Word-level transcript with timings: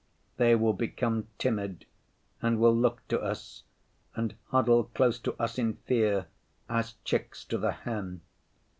They 0.37 0.55
will 0.55 0.73
become 0.73 1.27
timid 1.37 1.85
and 2.41 2.59
will 2.59 2.75
look 2.75 3.07
to 3.09 3.19
us 3.21 3.61
and 4.15 4.33
huddle 4.47 4.85
close 4.85 5.19
to 5.19 5.39
us 5.39 5.59
in 5.59 5.75
fear, 5.85 6.25
as 6.67 6.95
chicks 7.03 7.43
to 7.45 7.59
the 7.59 7.73
hen. 7.73 8.21